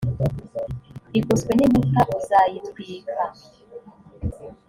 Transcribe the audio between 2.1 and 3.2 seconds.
uzayitwika